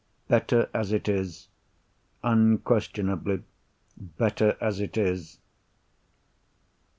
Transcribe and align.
Better 0.27 0.67
as 0.73 0.91
it 0.91 1.07
is. 1.07 1.47
Unquestionably, 2.23 3.43
better 4.17 4.57
as 4.59 4.79
it 4.79 4.97
is. 4.97 5.37